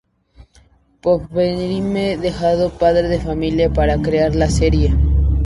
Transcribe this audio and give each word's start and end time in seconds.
Povenmire 0.99 2.17
dejado 2.17 2.71
Padre 2.71 3.03
de 3.07 3.19
familia 3.21 3.69
para 3.71 4.01
crear 4.01 4.33
la 4.33 4.49
serie. 4.49 4.91